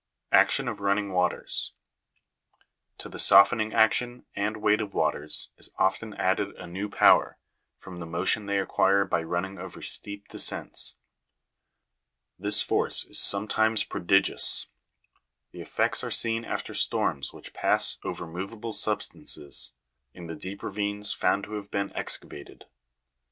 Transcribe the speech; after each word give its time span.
Action 0.31 0.67
of 0.67 0.79
running 0.79 1.11
waters. 1.11 1.73
To 2.97 3.07
the 3.07 3.19
softening 3.19 3.71
action 3.71 4.25
and 4.35 4.57
weight 4.57 4.81
of 4.81 4.95
waters 4.95 5.49
is 5.57 5.69
often 5.77 6.15
added 6.15 6.55
a 6.55 6.65
new 6.65 6.89
power, 6.89 7.37
from 7.75 7.99
the 7.99 8.07
motion 8.07 8.47
they 8.47 8.59
acquire 8.59 9.05
by 9.05 9.21
running 9.21 9.59
over 9.59 9.83
steep 9.83 10.27
descents. 10.27 10.97
This 12.39 12.63
force 12.63 13.05
is 13.05 13.19
some 13.19 13.47
times 13.47 13.83
prodigious. 13.83 14.65
The 15.51 15.61
effects 15.61 16.03
are 16.03 16.09
seen 16.09 16.45
after 16.45 16.73
storms 16.73 17.31
which 17.31 17.53
pass 17.53 17.99
over 18.03 18.25
moveable 18.25 18.73
substances, 18.73 19.73
in 20.15 20.25
the 20.25 20.33
deep 20.35 20.63
ravines 20.63 21.13
found 21.13 21.43
to 21.43 21.53
have 21.53 21.69
been 21.69 21.95
excavated. 21.95 22.65